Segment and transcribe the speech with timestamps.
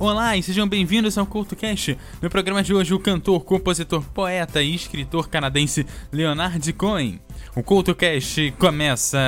[0.00, 1.98] Olá e sejam bem-vindos ao CultoCast.
[2.22, 7.20] No programa de hoje, o cantor, compositor, poeta e escritor canadense Leonard Cohen.
[7.54, 9.18] O CultoCast começa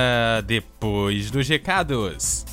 [0.46, 2.51] depois dos recados.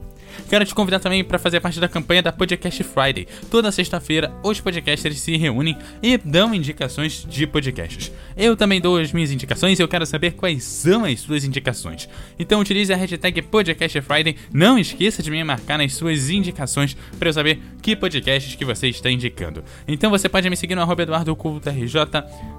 [0.47, 3.27] Quero te convidar também para fazer parte da campanha da Podcast Friday.
[3.49, 8.11] Toda sexta-feira, os podcasters se reúnem e dão indicações de podcasts.
[8.37, 12.07] Eu também dou as minhas indicações e eu quero saber quais são as suas indicações.
[12.37, 14.35] Então utilize a hashtag Podcast Friday.
[14.53, 18.87] Não esqueça de me marcar nas suas indicações para eu saber que podcasts que você
[18.87, 19.63] está indicando.
[19.87, 21.95] Então você pode me seguir no arroba EduardoCultoRJ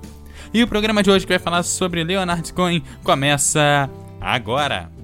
[0.52, 3.88] E o programa de hoje que vai falar sobre Leonard Cohen começa
[4.20, 4.97] agora.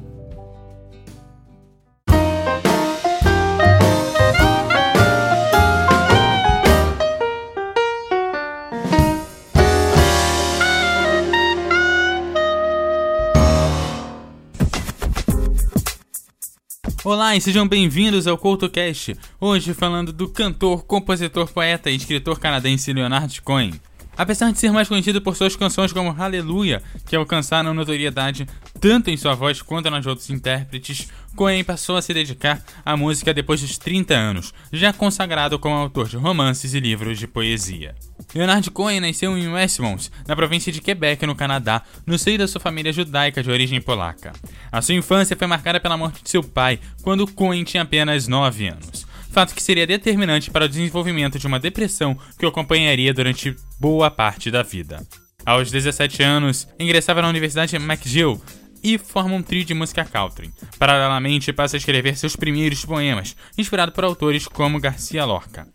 [17.04, 19.14] Olá e sejam bem-vindos ao CoutoCast.
[19.38, 23.78] Hoje falando do cantor, compositor, poeta e escritor canadense Leonard Cohen.
[24.16, 28.48] Apesar de ser mais conhecido por suas canções como Hallelujah, que alcançaram notoriedade
[28.80, 33.34] tanto em sua voz quanto nas outros intérpretes, Cohen passou a se dedicar à música
[33.34, 37.94] depois dos 30 anos, já consagrado como autor de romances e livros de poesia.
[38.34, 42.60] Leonard Cohen nasceu em Westmont, na província de Quebec, no Canadá, no seio da sua
[42.60, 44.32] família judaica de origem polaca.
[44.72, 48.68] A sua infância foi marcada pela morte de seu pai, quando Cohen tinha apenas 9
[48.68, 53.56] anos fato que seria determinante para o desenvolvimento de uma depressão que o acompanharia durante
[53.80, 55.04] boa parte da vida.
[55.44, 58.40] Aos 17 anos, ingressava na Universidade McGill
[58.82, 60.52] e forma um trio de música country.
[60.78, 65.66] Paralelamente, passa a escrever seus primeiros poemas, inspirado por autores como Garcia Lorca.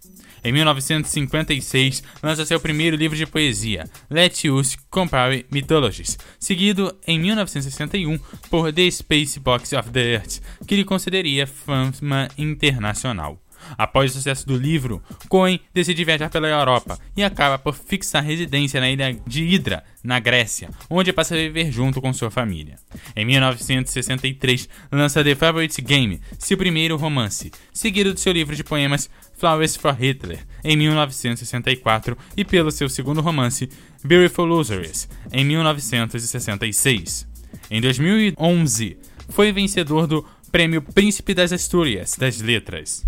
[0.44, 8.18] Em 1956, lança seu primeiro livro de poesia, Let Us Compare Mythologies, seguido em 1961
[8.50, 13.42] por The Space Box of the Earth, que lhe concederia fama internacional.
[13.78, 18.80] Após o sucesso do livro, Cohen decide viajar pela Europa e acaba por fixar residência
[18.80, 22.76] na ilha de Hydra, na Grécia, onde passa a viver junto com sua família.
[23.16, 29.10] Em 1963, lança The Favorite Game, seu primeiro romance, seguido do seu livro de poemas
[29.38, 33.70] Flowers for Hitler, em 1964, e pelo seu segundo romance,
[34.04, 37.28] Beautiful Losers, em 1966.
[37.72, 38.98] Em 2011,
[39.30, 43.06] foi vencedor do Prêmio Príncipe das Astúrias das Letras.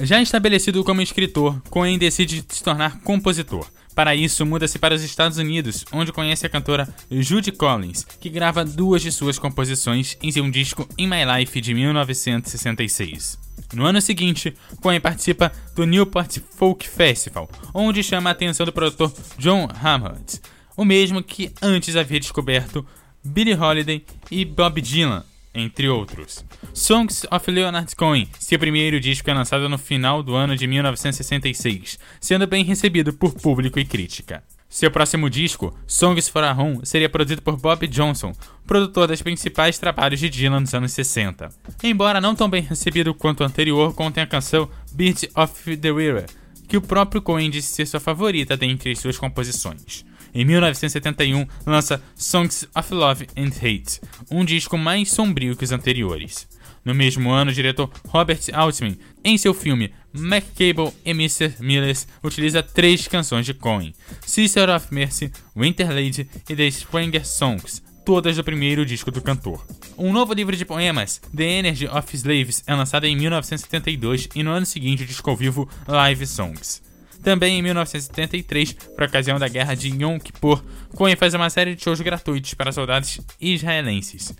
[0.00, 3.66] Já estabelecido como escritor, Cohen decide se tornar compositor.
[3.96, 8.64] Para isso, muda-se para os Estados Unidos, onde conhece a cantora Judy Collins, que grava
[8.64, 13.38] duas de suas composições em seu disco In My Life de 1966.
[13.74, 19.12] No ano seguinte, Cohen participa do Newport Folk Festival, onde chama a atenção do produtor
[19.36, 20.40] John Hammond,
[20.76, 22.86] o mesmo que antes havia descoberto
[23.24, 25.24] Billie Holiday e Bob Dylan,
[25.58, 26.44] entre outros.
[26.72, 31.98] Songs of Leonard Cohen, seu primeiro disco é lançado no final do ano de 1966,
[32.20, 34.42] sendo bem recebido por público e crítica.
[34.68, 38.34] Seu próximo disco, Songs for a Home, seria produzido por Bob Johnson,
[38.66, 41.48] produtor dos principais trabalhos de Dylan nos anos 60.
[41.82, 46.26] Embora não tão bem recebido quanto o anterior, contém a canção Beat of the River,
[46.68, 50.04] que o próprio Cohen disse ser sua favorita dentre suas composições.
[50.34, 56.46] Em 1971, lança Songs of Love and Hate, um disco mais sombrio que os anteriores.
[56.84, 61.54] No mesmo ano, o diretor Robert Altman, em seu filme McCable e Mr.
[61.60, 63.92] Millers, utiliza três canções de Cohen:
[64.24, 69.62] Sister of Mercy, Winter Lady e The Springer Songs, todas do primeiro disco do cantor.
[69.98, 74.50] Um novo livro de poemas, The Energy of Slaves, é lançado em 1972 e no
[74.50, 76.87] ano seguinte o disco ao vivo Live Songs.
[77.22, 80.62] Também em 1973, por ocasião da Guerra de Yom Kippur,
[80.94, 84.34] Cohen faz uma série de shows gratuitos para soldados israelenses.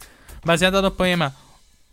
[0.44, 1.34] Baseada no poema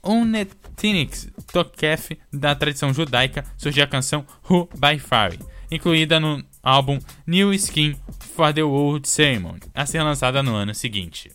[0.03, 5.39] Unetinix Tokef da tradição judaica, surgiu a canção Who by Fire,
[5.71, 7.95] incluída no álbum New Skin
[8.35, 11.31] for the World Ceremony, a ser lançada no ano seguinte.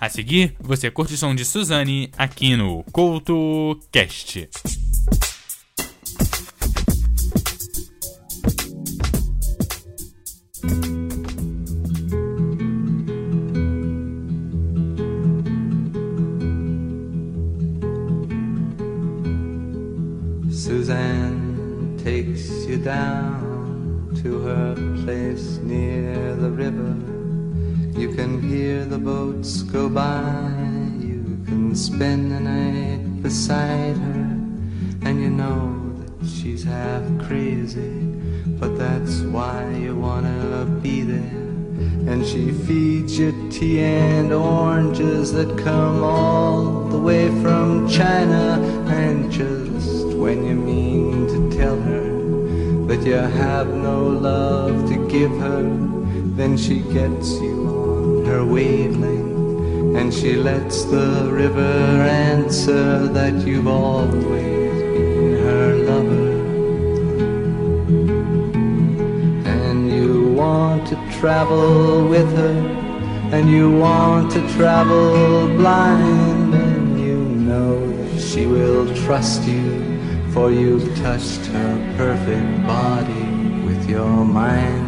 [0.00, 4.48] A seguir, você curte o som de Suzane aqui no CoutoCast.
[4.52, 4.77] Suzanne
[43.18, 48.60] feeds you tea and oranges that come all the way from China.
[48.88, 52.06] And just when you mean to tell her
[52.86, 55.62] that you have no love to give her,
[56.36, 59.96] then she gets you on her wavelength.
[59.96, 66.30] And she lets the river answer that you've always been her lover.
[69.44, 72.77] And you want to travel with her,
[73.32, 79.98] and you want to travel blind, and you know she will trust you,
[80.32, 83.26] for you've touched her perfect body
[83.66, 84.86] with your mind.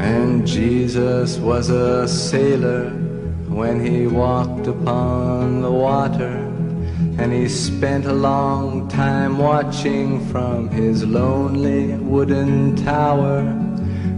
[0.00, 2.90] And Jesus was a sailor
[3.48, 6.44] when he walked upon the water.
[7.20, 13.40] And he spent a long time watching from his lonely wooden tower.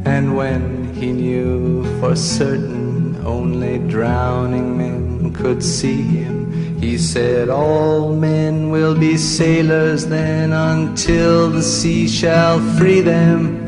[0.05, 8.15] And when he knew for certain only drowning men could see him, he said, All
[8.15, 13.65] men will be sailors then until the sea shall free them.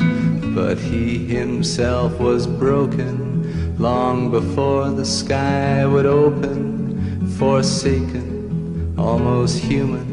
[0.55, 10.12] But he himself was broken long before the sky would open, forsaken, almost human.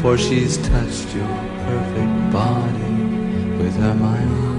[0.00, 1.26] for she's touched your
[1.66, 2.92] perfect body
[3.58, 4.50] with her mind.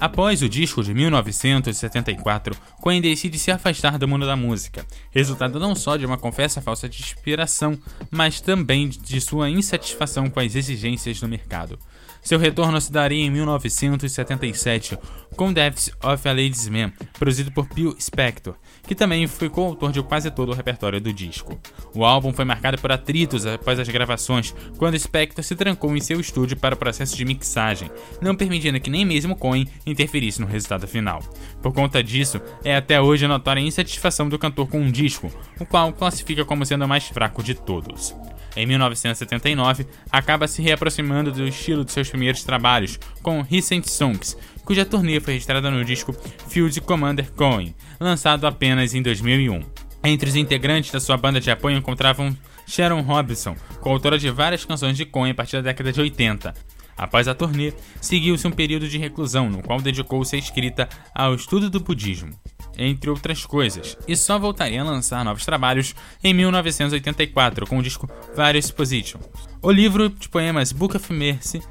[0.00, 5.74] Após o disco de 1974, Cohen decide se afastar do mundo da música, resultado não
[5.74, 7.78] só de uma confessa falsa de inspiração,
[8.10, 11.78] mas também de sua insatisfação com as exigências do mercado.
[12.22, 14.98] Seu retorno se daria em 1977
[15.36, 18.54] com Deaths of a Ladies Man, produzido por Bill Spector,
[18.86, 21.58] que também foi coautor de quase todo o repertório do disco.
[21.94, 26.20] O álbum foi marcado por atritos após as gravações, quando Spector se trancou em seu
[26.20, 30.86] estúdio para o processo de mixagem, não permitindo que nem mesmo Cohen interferisse no resultado
[30.86, 31.20] final.
[31.62, 35.64] Por conta disso, é até hoje a notória insatisfação do cantor com um disco, o
[35.64, 38.14] qual classifica como sendo o mais fraco de todos.
[38.56, 44.84] Em 1979, acaba se reaproximando do estilo de seus primeiros trabalhos, com Recent Songs, cuja
[44.84, 46.14] turnê foi registrada no disco
[46.48, 49.62] Field Commander Cohen, lançado apenas em 2001.
[50.02, 54.96] Entre os integrantes da sua banda de apoio encontravam Sharon Robinson, coautora de várias canções
[54.96, 56.54] de Cohen a partir da década de 80,
[57.00, 61.70] Após a turnê, seguiu-se um período de reclusão, no qual dedicou-se à escrita ao estudo
[61.70, 62.38] do budismo,
[62.80, 65.94] entre outras coisas, e só voltaria a lançar novos trabalhos
[66.24, 69.24] em 1984 com o disco Various Positions,
[69.62, 71.62] o livro de poemas Book of Mercy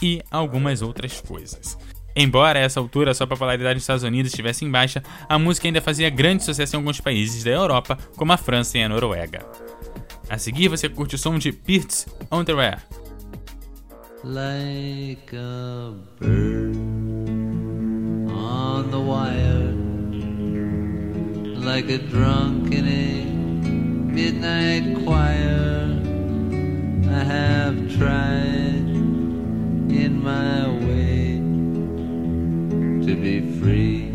[0.00, 1.76] e algumas outras coisas.
[2.14, 5.80] Embora a essa altura sua popularidade nos Estados Unidos estivesse em baixa, a música ainda
[5.80, 9.46] fazia grande sucesso em alguns países da Europa, como a França e a Noruega.
[10.28, 11.92] A seguir você curte o som de a bird
[18.34, 19.61] on the wire,
[21.62, 25.96] like a drunk in a midnight choir.
[27.08, 28.88] I have tried
[30.02, 31.36] in my way
[33.06, 34.11] to be free.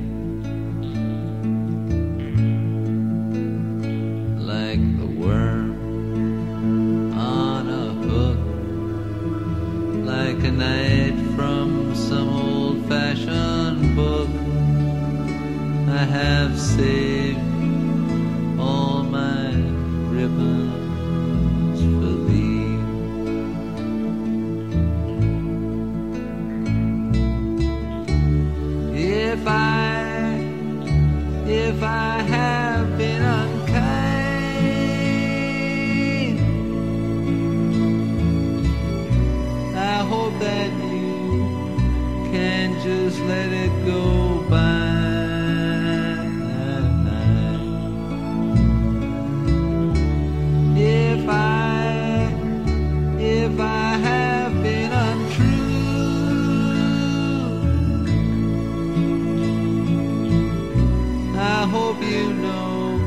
[61.70, 63.00] Hope you know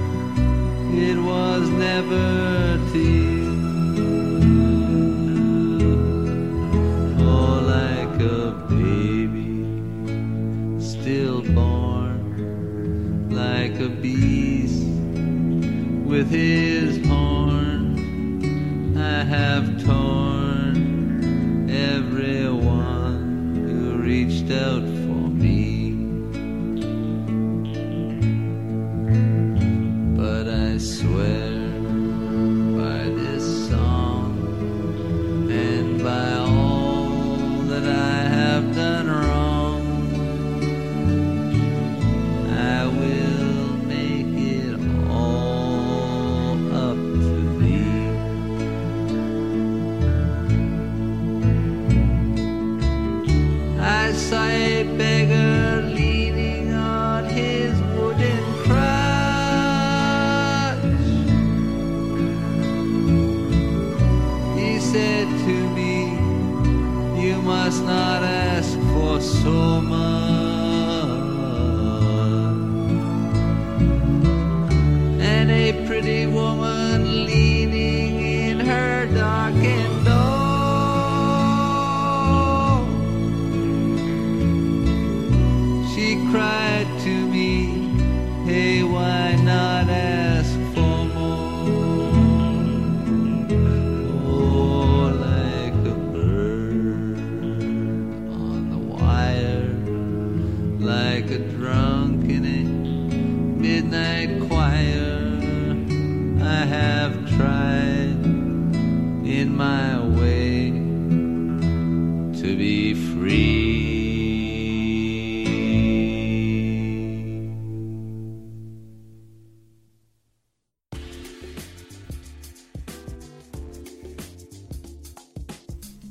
[0.93, 3.49] it was never you.
[7.21, 9.65] Oh, like a baby
[10.79, 12.21] stillborn,
[13.31, 14.85] like a beast
[16.05, 16.70] with his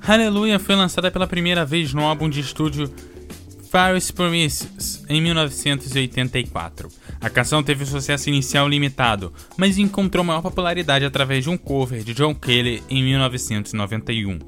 [0.09, 2.91] Hallelujah foi lançada pela primeira vez no álbum de estúdio
[3.69, 6.89] Farious Promises, em 1984.
[7.21, 12.03] A canção teve um sucesso inicial limitado, mas encontrou maior popularidade através de um cover
[12.03, 14.39] de John Kelly em 1991,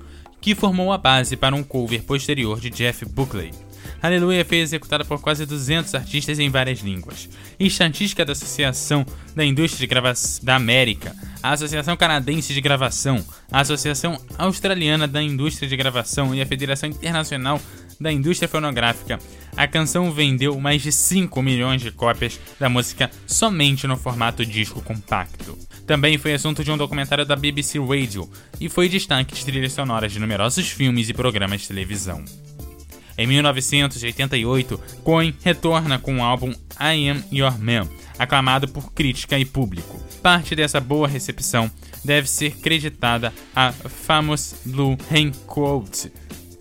[0.42, 3.52] que formou a base para um cover posterior de Jeff Buckley.
[4.02, 7.30] Hallelujah foi executada por quase 200 artistas em várias línguas.
[7.60, 9.06] Estatística da Associação
[9.36, 15.22] da Indústria de Gravação da América, a Associação Canadense de Gravação, a Associação Australiana da
[15.22, 17.60] Indústria de Gravação e a Federação Internacional
[18.00, 19.20] da Indústria Fonográfica.
[19.56, 24.82] A canção vendeu mais de 5 milhões de cópias da música somente no formato disco
[24.82, 25.58] compacto.
[25.86, 28.30] Também foi assunto de um documentário da BBC Radio
[28.60, 32.24] e foi destaque de trilhas sonoras de numerosos filmes e programas de televisão.
[33.18, 37.88] Em 1988, Cohen retorna com o álbum I Am Your Man,
[38.18, 40.00] aclamado por crítica e público.
[40.22, 41.70] Parte dessa boa recepção
[42.04, 46.12] deve ser creditada a Famous Blue Raincoat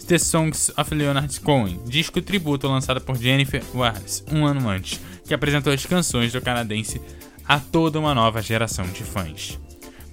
[0.06, 5.32] The Songs of Leonard Cohen, disco tributo lançado por Jennifer Warnes um ano antes, que
[5.32, 7.00] apresentou as canções do canadense
[7.46, 9.58] a toda uma nova geração de fãs.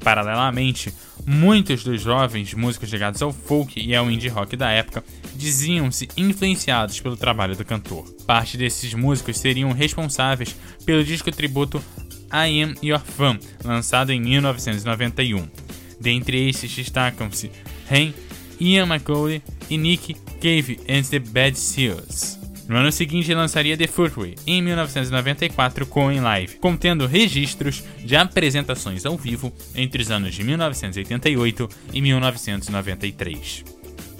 [0.04, 0.94] Paralelamente,
[1.25, 5.04] muitos dos jovens músicos ligados ao folk e ao indie rock da época
[5.36, 8.06] diziam-se influenciados pelo trabalho do cantor.
[8.25, 11.84] Parte desses músicos seriam responsáveis pelo disco tributo
[12.32, 15.48] I Am Your Fan, lançado em 1991.
[16.00, 17.51] Dentre esses destacam-se
[17.89, 18.13] Ren,
[18.60, 22.38] Ian McCauley e Nick Cave and the Bad Seals.
[22.67, 29.17] No ano seguinte, lançaria The Footway, em 1994, com live, contendo registros de apresentações ao
[29.17, 33.63] vivo entre os anos de 1988 e 1993.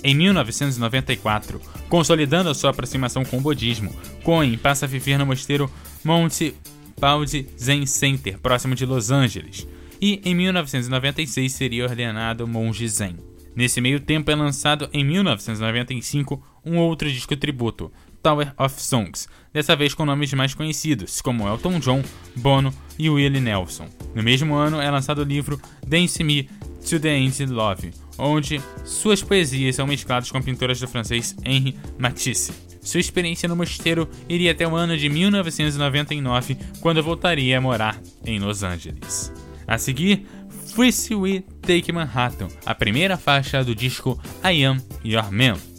[0.02, 5.70] Em 1994, consolidando a sua aproximação com o budismo, Cohen passa a viver no mosteiro
[6.02, 6.54] Mount
[7.00, 9.68] Baldy Zen Center, próximo de Los Angeles,
[10.02, 13.18] e em 1996 seria ordenado monge Zen.
[13.56, 19.76] Nesse meio tempo é lançado em 1995 um outro disco tributo, Tower of Songs, dessa
[19.76, 22.04] vez com nomes mais conhecidos, como Elton John,
[22.36, 23.88] Bono e Willie Nelson.
[24.14, 26.50] No mesmo ano é lançado o livro Dance Me
[26.90, 32.52] to the End Love, onde suas poesias são mescladas com pinturas do francês Henri Matisse.
[32.82, 38.40] Sua experiência no mosteiro iria até o ano de 1999, quando voltaria a morar em
[38.40, 39.32] Los Angeles.
[39.68, 40.26] A seguir,
[40.74, 45.77] Freeze We Take Manhattan, a primeira faixa do disco I Am Your Man.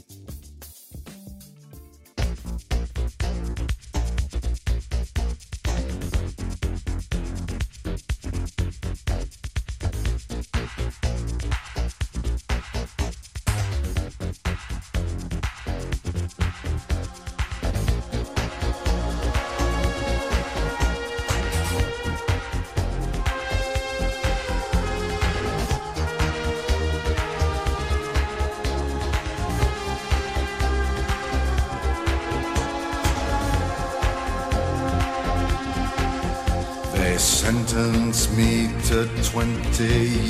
[39.39, 39.85] 20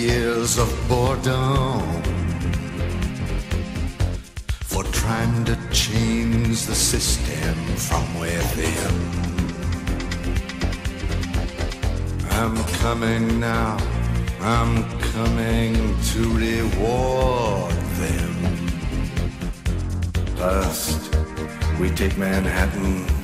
[0.04, 1.80] years of boredom
[4.60, 7.54] for trying to change the system
[7.88, 8.94] from within.
[12.32, 13.78] I'm coming now,
[14.42, 15.72] I'm coming
[16.10, 18.34] to reward them.
[20.36, 21.16] First,
[21.80, 23.18] we take Manhattan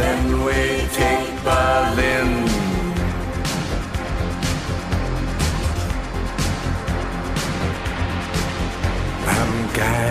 [0.00, 2.49] Then we take Berlin.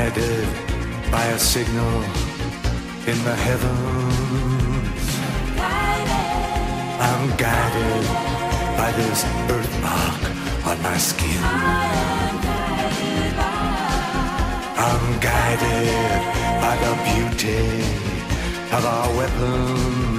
[0.10, 0.48] Guided
[1.12, 2.02] by a signal
[3.06, 5.06] in the heavens.
[7.10, 8.06] I'm guided
[8.78, 10.22] by this birthmark
[10.66, 11.44] on my skin.
[14.88, 16.22] I'm guided
[16.64, 17.84] by the beauty
[18.76, 20.19] of our weapons.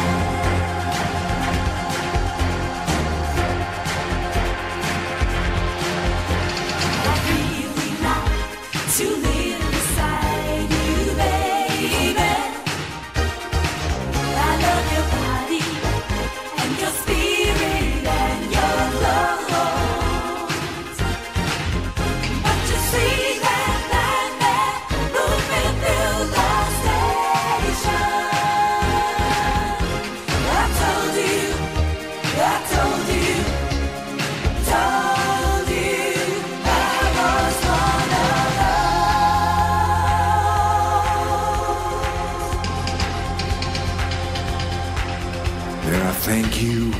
[46.33, 46.93] Thank you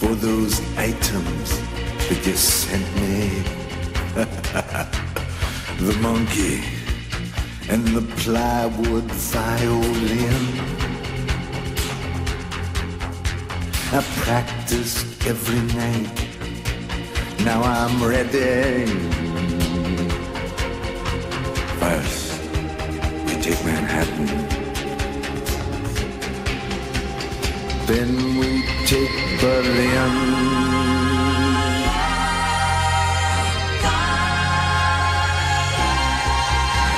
[0.00, 1.60] for those items
[2.08, 3.42] that you sent me.
[5.86, 6.62] the monkey
[7.70, 10.83] and the plywood violin.
[13.96, 16.10] I practiced every night.
[17.44, 18.86] Now I'm ready.
[21.78, 22.42] First,
[23.24, 24.26] we take Manhattan.
[27.86, 30.12] Then we take Berlin.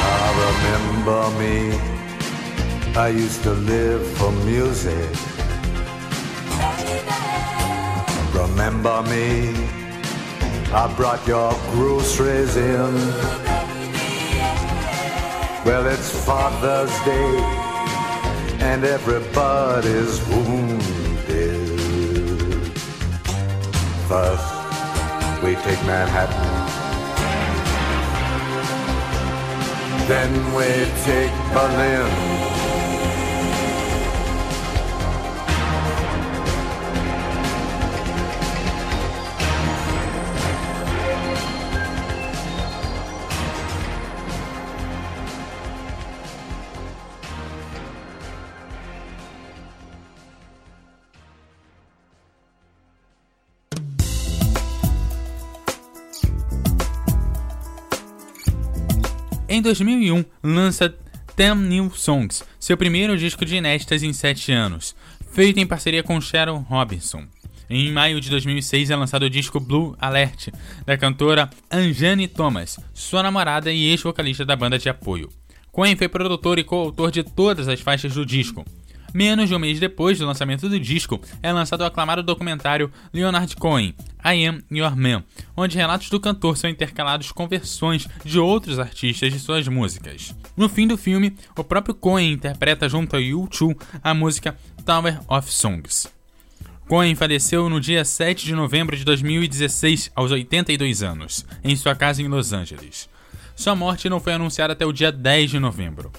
[0.01, 1.79] I remember me.
[2.97, 5.37] I used to live for music.
[8.57, 9.53] Remember me.
[10.73, 12.95] I brought your groceries in.
[15.67, 17.37] Well, it's Father's Day
[18.65, 21.69] and everybody's wounded.
[24.09, 24.55] First,
[25.45, 26.49] we take Manhattan.
[30.09, 30.69] Then we
[31.05, 32.36] take Berlin.
[59.67, 60.95] 2001, lança
[61.35, 64.95] Ten New Songs, seu primeiro disco de inéditas em sete anos,
[65.33, 67.25] feito em parceria com Sharon Robinson.
[67.69, 70.49] Em maio de 2006 é lançado o disco Blue Alert,
[70.87, 75.31] da cantora Anjane Thomas, sua namorada e ex-vocalista da banda de apoio.
[75.73, 78.65] Cohen foi produtor e coautor de todas as faixas do disco,
[79.17, 83.57] Menos de um mês depois do lançamento do disco, é lançado o aclamado documentário Leonard
[83.57, 85.25] Cohen, I Am Your Man,
[85.57, 90.37] onde relatos do cantor são intercalados com versões de outros artistas de suas músicas.
[90.55, 93.75] No fim do filme, o próprio Cohen interpreta junto a U2
[94.05, 96.13] a música Tower of Songs.
[96.87, 102.21] Cohen faleceu no dia 7 de novembro de 2016, aos 82 anos, em sua casa
[102.21, 103.09] em Los Angeles.
[103.57, 106.13] Sua morte não foi anunciada até o dia 10 de novembro.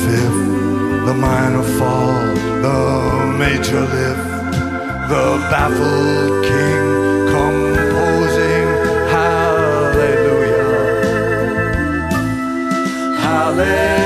[0.06, 0.42] Fifth,
[1.08, 2.34] the minor fall,
[2.66, 2.80] the
[3.38, 4.28] major lift,
[5.12, 6.84] the baffled king
[7.34, 8.68] composing
[13.24, 14.03] Hallelujah.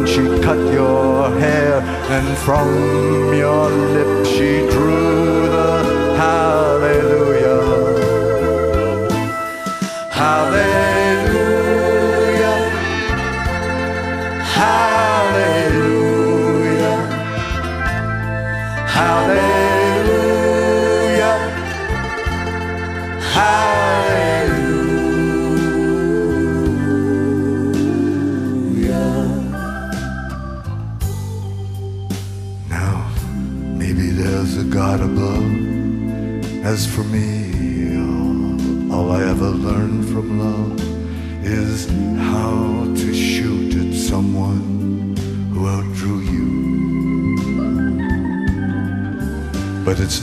[0.00, 6.49] and she cut your hair, and from your lips she drew the hair.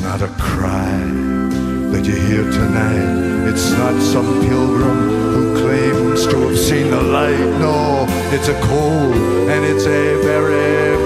[0.07, 0.97] not a cry
[1.91, 3.49] that you hear tonight.
[3.49, 4.99] It's not some pilgrim
[5.33, 7.49] who claims to have seen the light.
[7.59, 9.15] No, it's a cold
[9.53, 10.96] and it's a very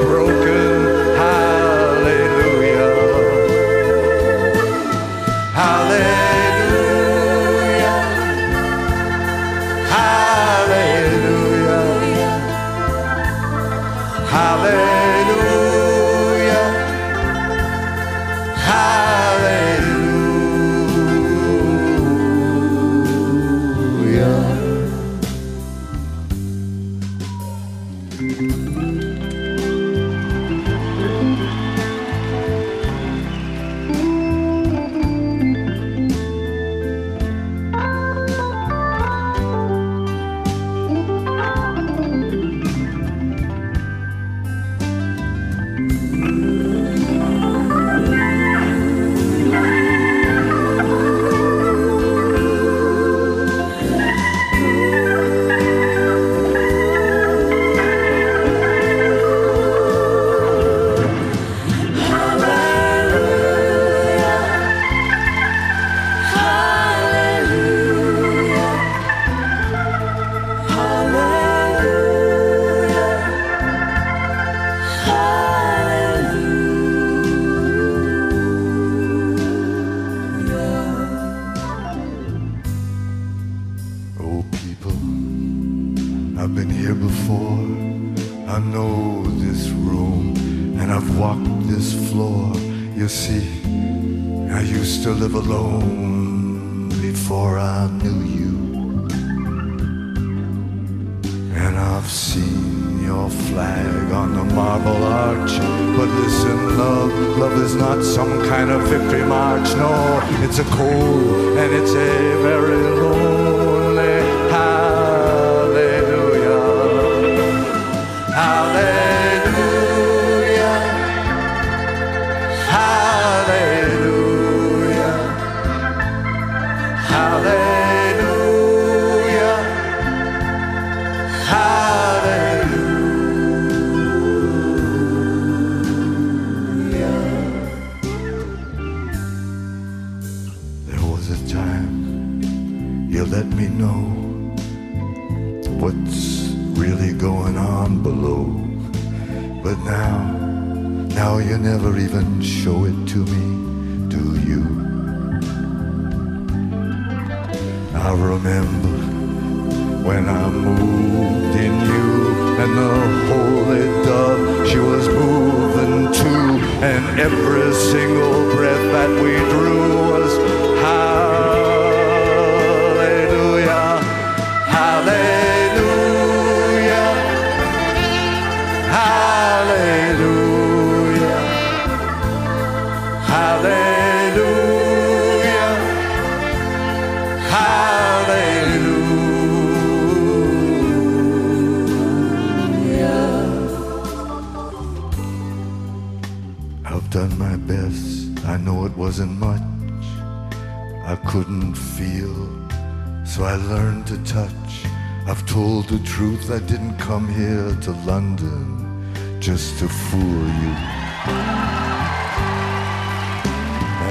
[206.11, 210.73] truth, I didn't come here to London just to fool you.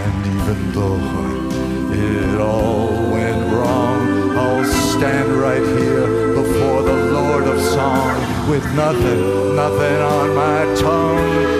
[0.01, 1.03] And even though
[1.93, 9.55] it all went wrong, I'll stand right here before the Lord of Song with nothing,
[9.55, 11.60] nothing on my tongue.